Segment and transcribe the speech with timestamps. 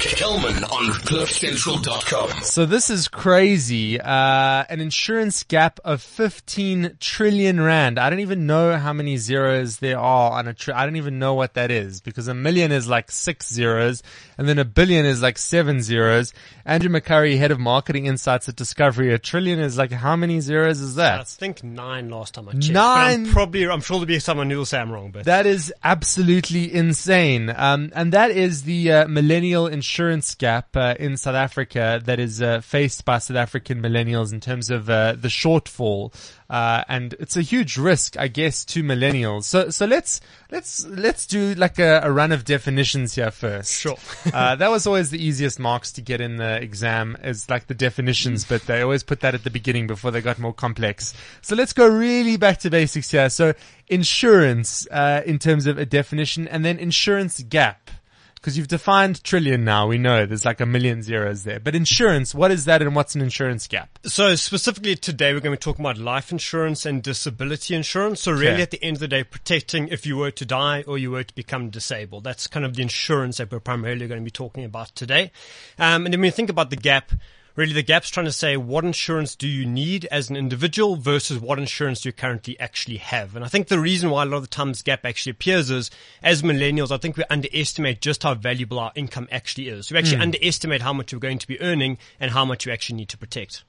[0.00, 2.42] Kelman on CliffCentral.com.
[2.42, 4.00] So this is crazy.
[4.00, 7.98] Uh, an insurance gap of 15 trillion rand.
[7.98, 11.18] I don't even know how many zeros there are on a tri- I don't even
[11.18, 14.02] know what that is because a million is like six zeros
[14.38, 16.32] and then a billion is like seven zeros.
[16.64, 19.12] Andrew McCurry, head of marketing insights at Discovery.
[19.12, 21.20] A trillion is like how many zeros is that?
[21.20, 22.70] I think nine last time I checked.
[22.70, 23.26] Nine?
[23.26, 25.74] I'm probably, I'm sure there'll be someone who will say I'm wrong, but That is
[25.84, 27.52] absolutely insane.
[27.54, 29.89] Um, and that is the uh, millennial insurance
[30.38, 34.70] gap uh, in South Africa that is uh, faced by South African millennials in terms
[34.70, 36.14] of uh, the shortfall.
[36.48, 39.44] Uh, and it's a huge risk, I guess, to millennials.
[39.44, 43.72] So, so let's, let's, let's do like a, a run of definitions here first.
[43.72, 43.96] Sure.
[44.32, 47.74] uh, that was always the easiest marks to get in the exam is like the
[47.74, 51.14] definitions, but they always put that at the beginning before they got more complex.
[51.42, 53.30] So let's go really back to basics here.
[53.30, 53.54] So
[53.86, 57.90] insurance, uh, in terms of a definition and then insurance gap.
[58.40, 61.60] Because you've defined trillion now, we know there's like a million zeros there.
[61.60, 63.98] But insurance, what is that and what's an insurance gap?
[64.06, 68.22] So specifically today, we're going to be talking about life insurance and disability insurance.
[68.22, 68.62] So really, Okay.
[68.62, 71.22] at the end of the day, protecting if you were to die or you were
[71.22, 72.24] to become disabled.
[72.24, 75.32] That's kind of the insurance that we're primarily going to be talking about today.
[75.78, 77.12] Um, and then when you think about the gap,
[77.56, 81.38] really the gap's trying to say what insurance do you need as an individual versus
[81.38, 83.36] what insurance do you currently actually have.
[83.36, 85.90] And I think the reason why a lot of the times gap actually appears is
[86.22, 89.90] as millennials, I think we underestimate just how valuable our income actually is.
[89.90, 92.96] We actually underestimate how much we're going to be earning and how much we actually
[92.96, 93.64] need to protect.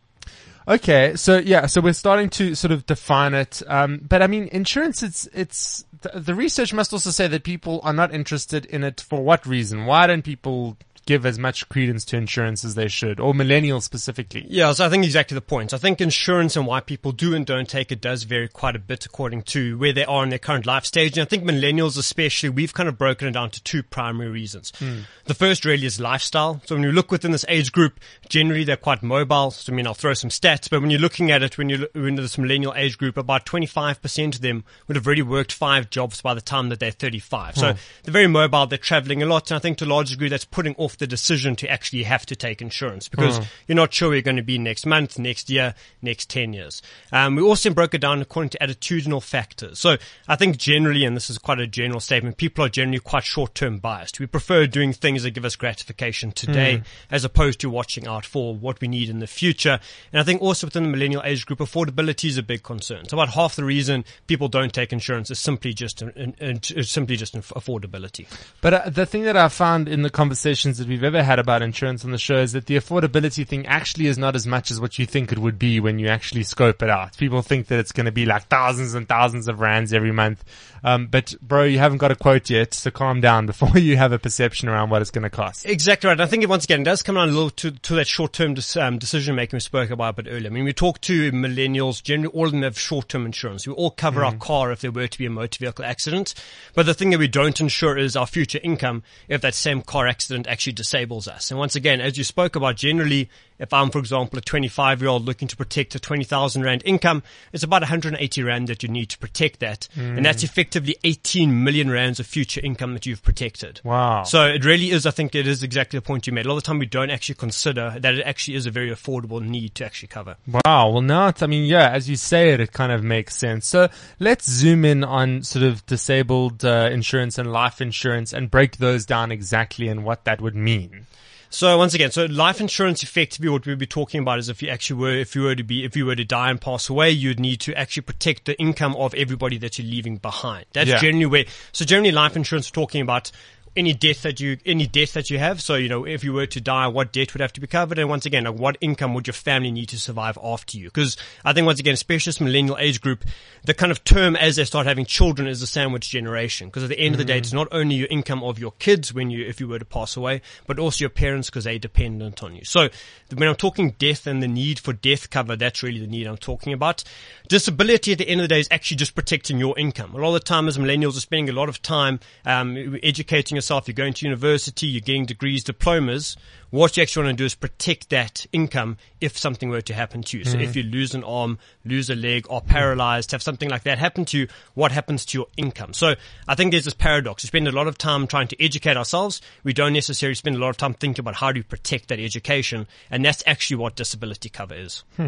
[0.67, 3.63] Okay, so yeah, so we're starting to sort of define it.
[3.67, 7.81] Um, but I mean, insurance, it's, it's, the, the research must also say that people
[7.83, 9.85] are not interested in it for what reason?
[9.85, 14.45] Why don't people give as much credence to insurance as they should, or millennials specifically?
[14.47, 15.73] Yeah, so I think exactly the point.
[15.73, 18.80] I think insurance and why people do and don't take it does vary quite a
[18.80, 21.17] bit according to where they are in their current life stage.
[21.17, 24.71] And I think millennials especially, we've kind of broken it down to two primary reasons.
[24.77, 25.02] Hmm.
[25.25, 26.61] The first really is lifestyle.
[26.66, 27.99] So when you look within this age group,
[28.30, 29.52] generally they're quite mobile.
[29.52, 31.88] So I mean, I'll throw some stats, but when you're looking at it, when you're
[31.95, 36.21] in this millennial age group, about 25% of them would have already worked five jobs
[36.21, 37.55] by the time that they're 35.
[37.55, 37.80] So hmm.
[38.03, 38.67] they're very mobile.
[38.67, 39.49] They're traveling a lot.
[39.52, 42.25] And I think to a large degree, that's putting off the decision to actually have
[42.27, 45.49] to take insurance because you're not sure where you're going to be next month, next
[45.49, 46.81] year, next 10 years.
[47.11, 49.79] Um, we also broke it down according to attitudinal factors.
[49.79, 49.97] So
[50.27, 53.79] I think generally, and this is quite a general statement, people are generally quite short-term
[53.79, 54.19] biased.
[54.19, 58.55] We prefer doing things that give us gratification today as opposed to watching out for
[58.55, 59.79] what we need in the future.
[60.11, 63.08] And I think also within the millennial age group, affordability is a big concern.
[63.08, 67.41] So about half the reason people don't take insurance is simply just, simply just an
[67.41, 68.27] affordability.
[68.61, 71.61] But uh, the thing that I found in the conversations that we've ever had about
[71.61, 74.81] insurance on the show is that the affordability thing actually is not as much as
[74.81, 77.15] what you think it would be when you actually scope it out.
[77.15, 80.43] People think that it's going to be like thousands and thousands of rands every month.
[80.83, 84.11] Um, but bro, you haven't got a quote yet, so calm down before you have
[84.11, 85.65] a perception around what it's going to cost.
[85.65, 86.20] Exactly right.
[86.20, 88.55] I think it, once again, it does come down a little to, to that short-term
[88.55, 90.47] dis, um, decision making we spoke about a bit earlier.
[90.47, 93.67] I mean, we talk to millennials, generally all of them have short-term insurance.
[93.67, 96.33] We all cover our car if there were to be a motor vehicle accident.
[96.73, 100.08] But the thing that we don't insure is our future income if that same car
[100.08, 101.52] accident actually disables us.
[101.52, 103.30] And once again, as you spoke about, generally,
[103.61, 107.21] if I'm, for example, a 25 year old looking to protect a 20,000 Rand income,
[107.54, 109.87] it's about 180 Rand that you need to protect that.
[109.95, 113.80] And that's effectively 18 million Rands of future income that you've protected.
[113.83, 114.23] Wow.
[114.23, 116.45] So it really is, I think it is exactly the point you made.
[116.45, 118.89] A lot of the time we don't actually consider that it actually is a very
[118.89, 120.38] affordable need to actually cover.
[120.48, 120.89] Wow.
[120.89, 123.67] Well, now it's, I mean, yeah, as you say it, it kind of makes sense.
[123.67, 123.89] So
[124.20, 129.06] let's zoom in on sort of disabled uh, insurance and life insurance and break those
[129.06, 131.07] down exactly and what that would mean.
[131.54, 134.69] So once again, so life insurance effectively what we'd be talking about is if you
[134.69, 137.12] actually were, if you were to be, if you were to die and pass away,
[137.12, 140.66] you'd need to actually protect the income of everybody that you're leaving behind.
[140.71, 141.00] That's Yeah.
[141.00, 143.31] generally where, so generally life insurance we're talking about
[143.75, 145.62] any debt that you, any death that you have.
[145.62, 148.00] So, you know, if you were to die, what debt would have to be covered?
[148.00, 150.86] And once again, like, what income would your family need to survive after you?
[150.86, 153.24] Because I think once again, especially this millennial age group,
[153.63, 156.68] the kind of term as they start having children is the sandwich generation.
[156.68, 159.13] Because at the end of the day, it's not only your income of your kids
[159.13, 162.44] when you, if you were to pass away, but also your parents because they're dependent
[162.44, 162.65] on you.
[162.65, 162.89] So
[163.33, 166.38] when I'm talking death and the need for death cover, that's really the need I'm
[166.38, 167.03] talking about.
[167.47, 170.13] Disability at the end of the day is actually just protecting your income.
[170.13, 173.57] A lot of the time as millennials are spending a lot of time, um, educating
[173.61, 173.87] yourself.
[173.87, 176.35] You're going to university, you're getting degrees, diplomas.
[176.71, 180.23] What you actually want to do is protect that income if something were to happen
[180.23, 180.45] to you.
[180.45, 180.75] So if mm.
[180.77, 184.37] you lose an arm, lose a leg, or paralyzed, have something like that happen to
[184.37, 185.93] you, what happens to your income?
[185.93, 186.15] So
[186.47, 187.43] I think there's this paradox.
[187.43, 189.41] We spend a lot of time trying to educate ourselves.
[189.63, 192.19] We don't necessarily spend a lot of time thinking about how do you protect that
[192.19, 192.87] education.
[193.09, 195.03] And that's actually what disability cover is.
[195.17, 195.27] Hmm.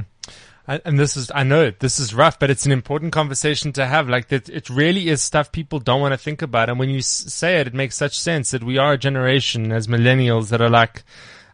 [0.66, 4.08] And this is, I know this is rough, but it's an important conversation to have.
[4.08, 6.70] Like that, it really is stuff people don't want to think about.
[6.70, 9.88] And when you say it, it makes such sense that we are a generation as
[9.88, 11.04] millennials that are like,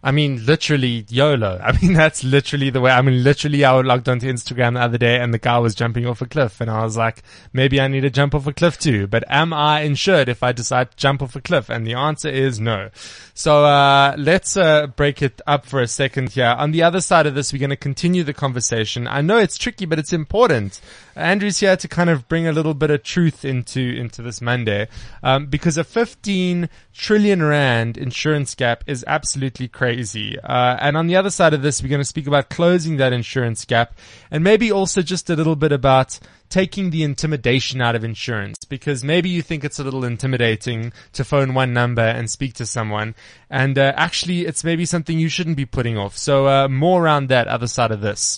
[0.01, 1.59] I mean, literally YOLO.
[1.61, 2.91] I mean, that's literally the way.
[2.91, 6.05] I mean, literally, I logged onto Instagram the other day and the guy was jumping
[6.05, 8.77] off a cliff, and I was like, maybe I need to jump off a cliff
[8.77, 9.07] too.
[9.07, 11.69] But am I insured if I decide to jump off a cliff?
[11.69, 12.89] And the answer is no.
[13.33, 16.55] So uh, let's uh, break it up for a second here.
[16.57, 19.07] On the other side of this, we're going to continue the conversation.
[19.07, 20.79] I know it's tricky, but it's important.
[21.15, 24.87] Andrew's here to kind of bring a little bit of truth into into this Monday,
[25.21, 29.88] um, because a 15 trillion rand insurance gap is absolutely crazy.
[30.43, 33.13] Uh, and on the other side of this, we're going to speak about closing that
[33.13, 33.97] insurance gap,
[34.31, 36.19] and maybe also just a little bit about
[36.49, 41.23] taking the intimidation out of insurance because maybe you think it's a little intimidating to
[41.23, 43.15] phone one number and speak to someone
[43.49, 46.17] and uh, actually it's maybe something you shouldn't be putting off.
[46.17, 48.37] So uh, more around that other side of this.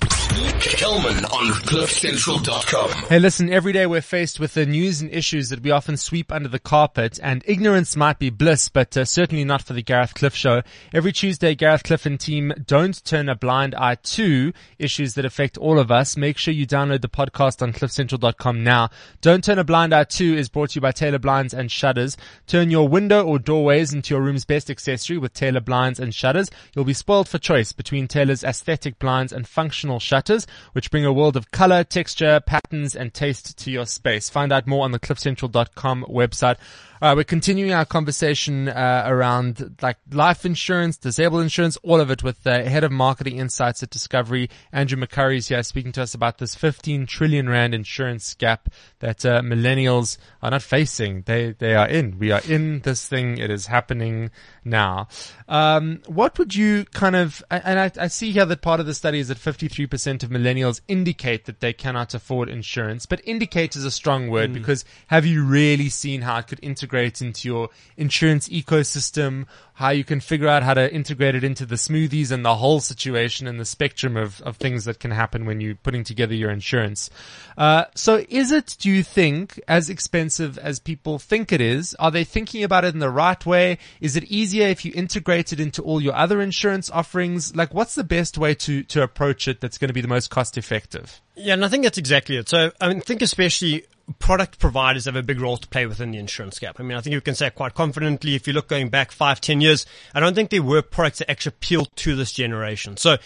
[0.61, 2.89] Kelman on cliffcentral.com.
[3.09, 6.31] Hey, listen, every day we're faced with the news and issues that we often sweep
[6.31, 10.13] under the carpet, and ignorance might be bliss, but uh, certainly not for the Gareth
[10.13, 10.61] Cliff Show.
[10.93, 15.57] Every Tuesday, Gareth Cliff and team don't turn a blind eye to issues that affect
[15.57, 16.15] all of us.
[16.15, 18.89] Make sure you download the podcast on cliffcentral.com now.
[19.21, 22.17] Don't turn a blind eye to is brought to you by Taylor Blinds and Shutters.
[22.47, 26.49] Turn your window or doorways into your room's best accessory with Taylor Blinds and Shutters.
[26.75, 31.13] You'll be spoiled for choice between Taylor's aesthetic blinds and functional shutters which bring a
[31.13, 34.29] world of color, texture, patterns, and taste to your space.
[34.29, 36.57] Find out more on the cliffcentral.com website.
[37.01, 42.21] Uh, we're continuing our conversation uh, around like life insurance, disabled insurance, all of it
[42.21, 46.13] with the head of marketing insights at Discovery, Andrew McCurry is here speaking to us
[46.13, 47.90] about this 15 trillion rand insurance
[48.37, 51.23] gap that uh, millennials are not facing.
[51.23, 52.17] They they are in.
[52.19, 53.37] We are in this thing.
[53.37, 54.31] It is happening
[54.63, 55.07] now.
[55.47, 57.43] Um, what would you kind of?
[57.49, 60.81] And I, I see here that part of the study is that 53% of millennials
[60.87, 63.05] indicate that they cannot afford insurance.
[63.05, 64.53] But indicate is a strong word mm.
[64.53, 69.45] because have you really seen how it could integrate into your insurance ecosystem,
[69.81, 72.79] how you can figure out how to integrate it into the smoothies and the whole
[72.79, 76.51] situation and the spectrum of, of things that can happen when you're putting together your
[76.51, 77.09] insurance.
[77.57, 81.95] Uh, so is it, do you think, as expensive as people think it is?
[81.95, 83.79] Are they thinking about it in the right way?
[83.99, 87.55] Is it easier if you integrate it into all your other insurance offerings?
[87.55, 90.29] Like what's the best way to, to approach it that's going to be the most
[90.29, 91.19] cost effective?
[91.35, 92.49] Yeah, and I think that's exactly it.
[92.49, 93.85] So I mean, think especially
[94.19, 96.79] product providers have a big role to play within the insurance gap.
[96.79, 99.41] I mean, I think you can say quite confidently, if you look going back five,
[99.41, 102.97] ten years, I don't think there were products that actually appealed to this generation.
[102.97, 103.17] So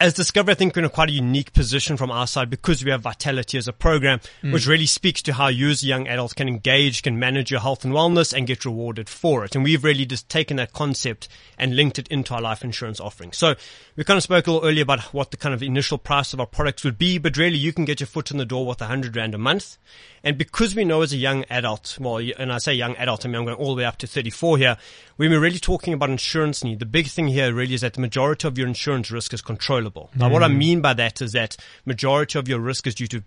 [0.00, 2.84] as Discovery, I think we're in a quite a unique position from our side because
[2.84, 4.52] we have Vitality as a program, mm.
[4.52, 7.60] which really speaks to how you as a young adult can engage, can manage your
[7.60, 9.54] health and wellness and get rewarded for it.
[9.54, 11.28] And we've really just taken that concept
[11.58, 13.32] and linked it into our life insurance offering.
[13.32, 13.54] So
[13.96, 16.40] we kind of spoke a little earlier about what the kind of initial price of
[16.40, 18.80] our products would be, but really you can get your foot in the door with
[18.80, 19.78] hundred rand a month.
[20.22, 23.28] And because we know as a young adult, well, and I say young adult, I
[23.28, 24.76] mean, I'm going all the way up to 34 here,
[25.20, 28.00] when we're really talking about insurance need, the big thing here really is that the
[28.00, 30.08] majority of your insurance risk is controllable.
[30.14, 30.56] Now, what I mm.
[30.56, 33.22] mean by that is that majority of your risk is due to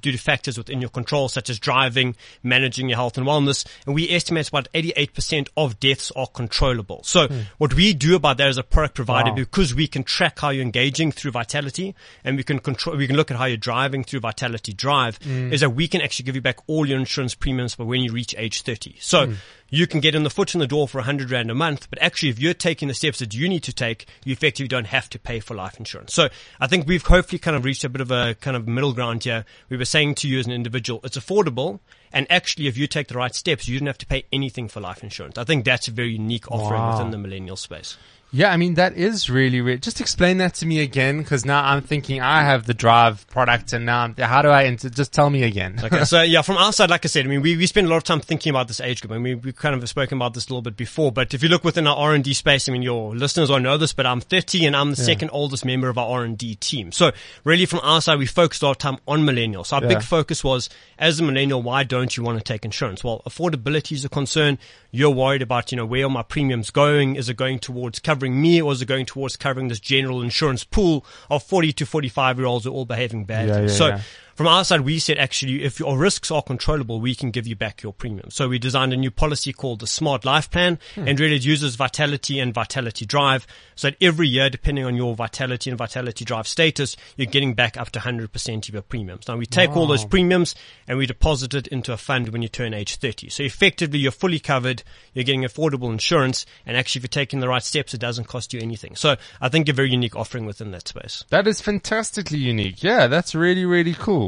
[0.00, 2.14] due to factors within your control, such as driving,
[2.44, 3.66] managing your health and wellness.
[3.84, 7.02] And we estimate about 88% of deaths are controllable.
[7.02, 7.46] So mm.
[7.58, 9.34] what we do about that as a product provider, wow.
[9.34, 13.16] because we can track how you're engaging through Vitality and we can control, we can
[13.16, 15.52] look at how you're driving through Vitality Drive, mm.
[15.52, 18.12] is that we can actually give you back all your insurance premiums for when you
[18.12, 18.96] reach age 30.
[19.00, 19.36] So mm.
[19.70, 22.00] you can get in the foot in the door for 100 rand a month, but
[22.02, 25.08] actually if you're taking the steps that you need to take, you effectively don't have
[25.10, 26.14] to pay for life insurance.
[26.14, 26.28] So
[26.60, 29.24] I think we've hopefully kind of reached a bit of a kind of middle ground
[29.24, 29.44] here.
[29.68, 31.80] We were saying to you as an individual, it's affordable.
[32.12, 34.80] And actually, if you take the right steps, you don't have to pay anything for
[34.80, 35.36] life insurance.
[35.36, 36.92] I think that's a very unique offering wow.
[36.92, 37.98] within the millennial space.
[38.34, 39.80] Yeah, I mean that is really weird.
[39.80, 43.72] Just explain that to me again, because now I'm thinking I have the Drive product,
[43.72, 44.90] and now I'm, how do I enter?
[44.90, 45.78] Just tell me again.
[45.80, 47.90] okay, so yeah, from our side, like I said, I mean we, we spend a
[47.90, 49.12] lot of time thinking about this age group.
[49.12, 51.44] I mean we, have kind of spoken about this a little bit before, but if
[51.44, 53.92] you look within our R and D space, I mean your listeners will know this,
[53.92, 55.06] but I'm 30 and I'm the yeah.
[55.06, 56.90] second oldest member of our R and D team.
[56.90, 57.12] So
[57.44, 59.66] really, from our side, we focused a lot of time on millennials.
[59.66, 59.90] So our yeah.
[59.90, 63.04] big focus was, as a millennial, why don't you want to take insurance?
[63.04, 64.58] Well, affordability is a concern.
[64.90, 67.14] You're worried about, you know, where are my premiums going?
[67.14, 70.22] Is it going towards covering me, or is it going going towards covering this general
[70.22, 73.54] insurance pool of 40 to 45 year olds who are all behaving badly.
[73.54, 74.00] Yeah, yeah, so yeah.
[74.34, 77.56] From our side, we said actually, if your risks are controllable, we can give you
[77.56, 78.30] back your premium.
[78.30, 81.06] So we designed a new policy called the Smart Life Plan, hmm.
[81.06, 83.46] and really it uses Vitality and Vitality Drive.
[83.76, 87.76] So that every year, depending on your Vitality and Vitality Drive status, you're getting back
[87.76, 89.28] up to 100% of your premiums.
[89.28, 89.82] Now we take wow.
[89.82, 90.54] all those premiums
[90.86, 93.28] and we deposit it into a fund when you turn age 30.
[93.30, 94.82] So effectively, you're fully covered.
[95.12, 98.52] You're getting affordable insurance, and actually, if you're taking the right steps, it doesn't cost
[98.52, 98.96] you anything.
[98.96, 101.24] So I think a very unique offering within that space.
[101.30, 102.82] That is fantastically unique.
[102.82, 104.23] Yeah, that's really really cool.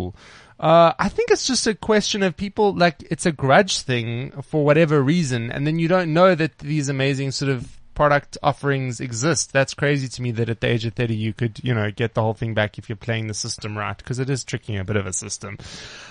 [0.59, 4.65] Uh, I think it's just a question of people like it's a grudge thing for
[4.65, 9.53] whatever reason, and then you don't know that these amazing sort of product offerings exist.
[9.53, 12.15] That's crazy to me that at the age of 30 you could, you know, get
[12.15, 14.85] the whole thing back if you're playing the system right, because it is tricking a
[14.85, 15.59] bit of a system.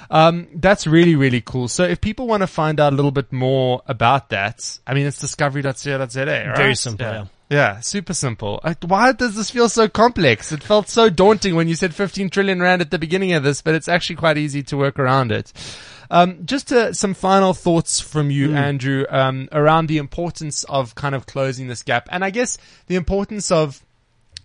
[0.09, 1.69] Um, that's really, really cool.
[1.69, 5.05] So if people want to find out a little bit more about that, I mean,
[5.05, 6.57] it's discovery.co.za, right?
[6.57, 7.13] Very simple, yeah.
[7.13, 7.25] yeah.
[7.47, 8.59] Yeah, super simple.
[8.81, 10.51] Why does this feel so complex?
[10.51, 13.61] It felt so daunting when you said 15 trillion rand at the beginning of this,
[13.61, 15.53] but it's actually quite easy to work around it.
[16.09, 18.57] Um, just uh, some final thoughts from you, mm.
[18.57, 22.57] Andrew, um, around the importance of kind of closing this gap, and I guess
[22.87, 23.83] the importance of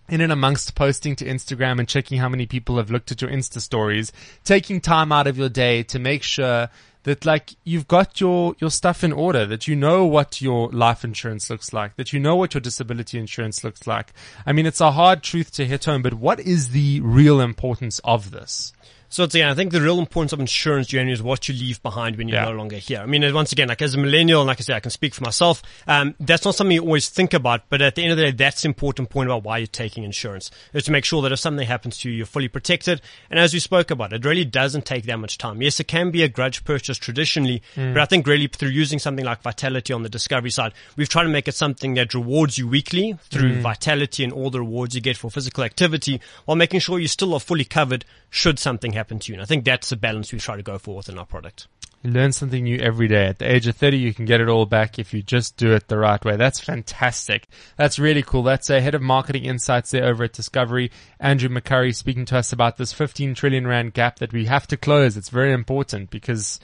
[0.09, 3.31] in and amongst posting to Instagram and checking how many people have looked at your
[3.31, 4.13] Insta stories,
[4.45, 6.69] taking time out of your day to make sure
[7.05, 11.03] that like you've got your your stuff in order that you know what your life
[11.03, 14.13] insurance looks like that you know what your disability insurance looks like.
[14.45, 18.01] I mean it's a hard truth to hit home but what is the real importance
[18.01, 18.73] of this
[19.11, 21.83] so it's, yeah, I think the real importance of insurance journey is what you leave
[21.83, 22.45] behind when you're yeah.
[22.45, 23.01] no longer here.
[23.01, 25.25] I mean, once again, like as a millennial, like I said, I can speak for
[25.25, 25.65] myself.
[25.89, 28.31] Um, that's not something you always think about, but at the end of the day,
[28.31, 31.41] that's the important point about why you're taking insurance is to make sure that if
[31.41, 33.03] something happens to you, you're fully protected.
[33.31, 35.61] And as we spoke about, it really doesn't take that much time.
[35.61, 37.93] Yes, it can be a grudge purchase traditionally, mm.
[37.93, 41.25] but I think really through using something like Vitality on the Discovery side, we've tried
[41.25, 43.61] to make it something that rewards you weekly through mm.
[43.61, 47.35] Vitality and all the rewards you get for physical activity while making sure you still
[47.35, 49.35] are fully covered should something happen to you.
[49.35, 51.67] And I think that's the balance we try to go for within our product.
[52.03, 53.27] You learn something new every day.
[53.27, 55.73] At the age of 30, you can get it all back if you just do
[55.73, 56.37] it the right way.
[56.37, 57.47] That's fantastic.
[57.77, 58.43] That's really cool.
[58.43, 62.55] That's a head of marketing insights there over at Discovery, Andrew McCurry, speaking to us
[62.55, 65.19] about this 15 trillion rand gap that we have to close.
[65.19, 66.59] It's very important because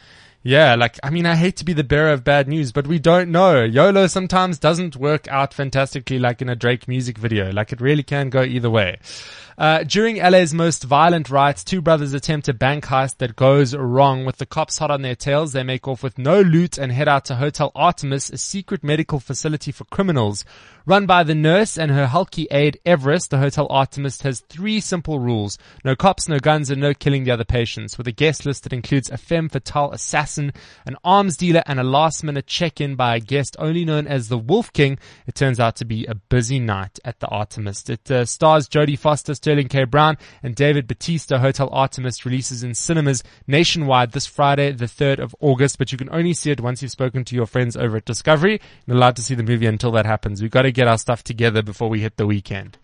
[0.46, 3.00] yeah, like, I mean, I hate to be the bearer of bad news, but we
[3.00, 3.64] don't know.
[3.64, 7.50] YOLO sometimes doesn't work out fantastically like in a Drake music video.
[7.50, 8.98] Like, it really can go either way.
[9.58, 14.26] Uh, during LA's most violent riots, two brothers attempt a bank heist that goes wrong.
[14.26, 17.08] With the cops hot on their tails, they make off with no loot and head
[17.08, 20.44] out to Hotel Artemis, a secret medical facility for criminals.
[20.88, 25.18] Run by the nurse and her hulky aide Everest, the Hotel Artemis has three simple
[25.18, 25.58] rules.
[25.84, 27.98] No cops, no guns, and no killing the other patients.
[27.98, 30.52] With a guest list that includes a femme fatale assassin,
[30.84, 34.38] an arms dealer, and a last minute check-in by a guest only known as the
[34.38, 34.96] Wolf King,
[35.26, 37.88] it turns out to be a busy night at the Artemis.
[37.88, 39.84] It uh, stars Jodie Foster, Sterling K.
[39.84, 45.36] Brown, and David Batista Hotel Artemis releases in cinemas nationwide this Friday, the 3rd of
[45.38, 48.04] August, but you can only see it once you've spoken to your friends over at
[48.04, 48.60] Discovery.
[48.86, 50.42] You're allowed to see the movie until that happens.
[50.42, 52.76] We've got to get our stuff together before we hit the weekend.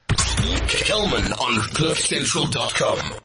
[0.69, 3.19] Kelman on.